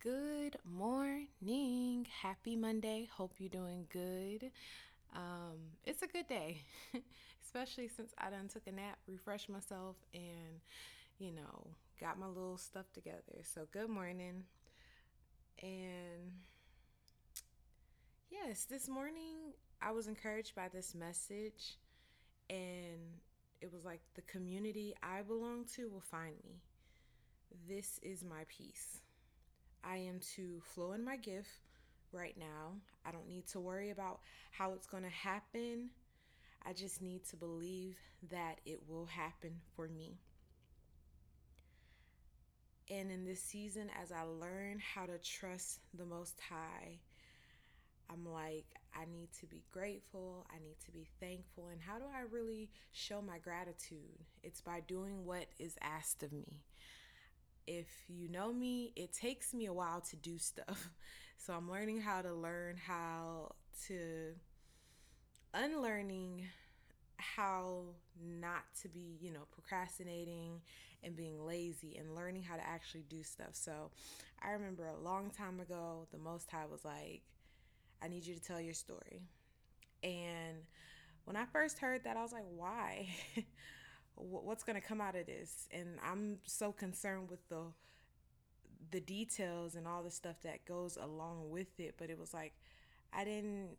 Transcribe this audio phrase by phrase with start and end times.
[0.00, 2.06] Good morning.
[2.22, 3.08] Happy Monday.
[3.12, 4.52] Hope you're doing good.
[5.12, 6.62] Um, it's a good day,
[7.44, 10.60] especially since I done took a nap, refreshed myself, and
[11.18, 11.66] you know,
[12.00, 13.42] got my little stuff together.
[13.42, 14.44] So, good morning.
[15.60, 16.30] And
[18.30, 19.52] yes, this morning
[19.82, 21.76] I was encouraged by this message,
[22.48, 23.18] and
[23.60, 26.62] it was like the community I belong to will find me.
[27.68, 29.00] This is my peace.
[29.88, 31.48] I am to flow in my gift
[32.12, 32.74] right now.
[33.06, 35.90] I don't need to worry about how it's going to happen.
[36.66, 37.96] I just need to believe
[38.30, 40.18] that it will happen for me.
[42.90, 46.98] And in this season, as I learn how to trust the Most High,
[48.10, 48.64] I'm like,
[48.94, 50.46] I need to be grateful.
[50.50, 51.68] I need to be thankful.
[51.70, 54.24] And how do I really show my gratitude?
[54.42, 56.62] It's by doing what is asked of me.
[57.68, 60.90] If you know me, it takes me a while to do stuff.
[61.40, 63.52] So I'm learning how to learn how
[63.86, 64.34] to
[65.54, 66.46] unlearning
[67.16, 67.82] how
[68.20, 70.60] not to be, you know, procrastinating
[71.04, 73.50] and being lazy and learning how to actually do stuff.
[73.52, 73.90] So
[74.42, 77.22] I remember a long time ago, the Most High was like,
[78.02, 79.22] I need you to tell your story.
[80.02, 80.58] And
[81.24, 83.08] when I first heard that, I was like, why?
[84.18, 85.68] What's going to come out of this?
[85.70, 87.72] And I'm so concerned with the
[88.90, 92.54] the details and all the stuff that goes along with it, but it was like
[93.12, 93.76] I didn't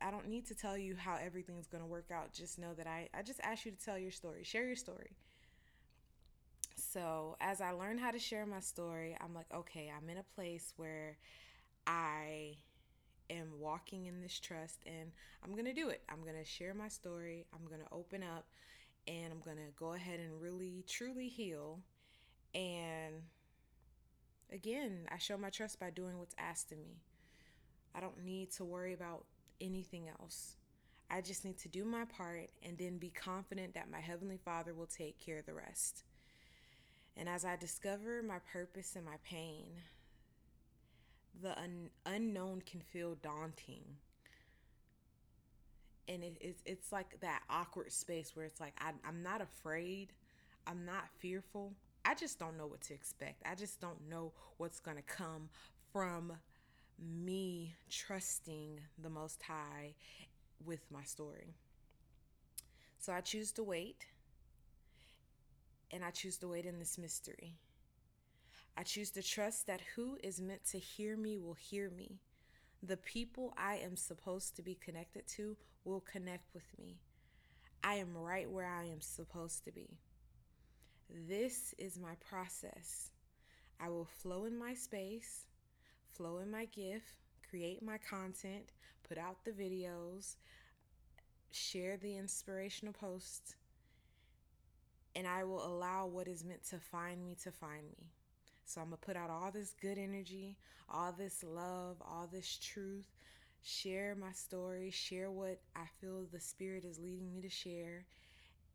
[0.00, 2.32] I don't need to tell you how everything's going to work out.
[2.32, 4.44] Just know that I I just asked you to tell your story.
[4.44, 5.10] Share your story.
[6.76, 10.22] So, as I learn how to share my story, I'm like, okay, I'm in a
[10.34, 11.18] place where
[11.86, 12.56] I
[13.30, 15.10] am walking in this trust and
[15.44, 16.02] I'm going to do it.
[16.08, 17.46] I'm going to share my story.
[17.52, 18.46] I'm going to open up
[19.08, 21.80] and I'm going to go ahead and really truly heal.
[22.54, 23.14] And
[24.52, 26.98] again, I show my trust by doing what's asked of me.
[27.94, 29.24] I don't need to worry about
[29.60, 30.56] anything else.
[31.10, 34.74] I just need to do my part and then be confident that my Heavenly Father
[34.74, 36.04] will take care of the rest.
[37.16, 39.70] And as I discover my purpose and my pain,
[41.42, 43.84] the un- unknown can feel daunting.
[46.08, 50.12] And it, it's, it's like that awkward space where it's like, I, I'm not afraid,
[50.66, 51.74] I'm not fearful.
[52.04, 53.42] I just don't know what to expect.
[53.44, 55.50] I just don't know what's going to come
[55.92, 56.32] from
[56.98, 59.94] me trusting the Most High
[60.64, 61.54] with my story.
[62.98, 64.06] So I choose to wait,
[65.92, 67.54] and I choose to wait in this mystery.
[68.76, 72.20] I choose to trust that who is meant to hear me will hear me.
[72.82, 77.00] The people I am supposed to be connected to will connect with me.
[77.82, 79.98] I am right where I am supposed to be.
[81.10, 83.10] This is my process.
[83.80, 85.46] I will flow in my space,
[86.12, 87.06] flow in my gift,
[87.48, 88.72] create my content,
[89.08, 90.36] put out the videos,
[91.50, 93.56] share the inspirational posts,
[95.16, 98.12] and I will allow what is meant to find me to find me.
[98.68, 100.58] So I'm going to put out all this good energy,
[100.90, 103.06] all this love, all this truth,
[103.62, 108.04] share my story, share what I feel the Spirit is leading me to share.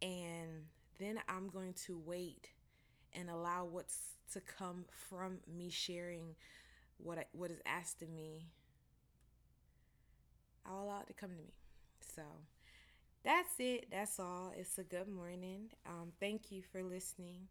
[0.01, 0.65] And
[0.99, 2.49] then I'm going to wait
[3.13, 3.99] and allow what's
[4.33, 6.33] to come from me sharing
[6.97, 8.47] what I, what is asked of me.
[10.65, 11.53] I'll allow it to come to me.
[12.15, 12.23] So
[13.23, 13.89] that's it.
[13.91, 14.53] That's all.
[14.57, 15.69] It's a good morning.
[15.85, 17.47] Um, thank you for listening.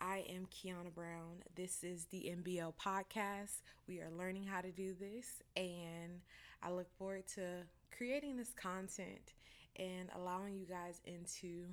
[0.00, 1.42] I am Kiana Brown.
[1.54, 3.60] This is the MBL podcast.
[3.86, 6.22] We are learning how to do this, and
[6.62, 9.34] I look forward to creating this content
[9.76, 11.66] and allowing you guys into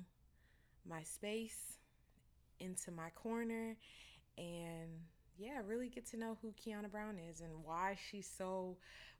[0.86, 1.78] my space,
[2.60, 3.76] into my corner,
[4.36, 4.90] and
[5.38, 8.76] yeah, really get to know who Kiana Brown is and why she's so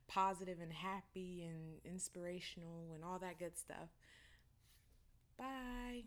[0.07, 3.89] positive and happy and inspirational and all that good stuff.
[5.35, 6.03] Bye.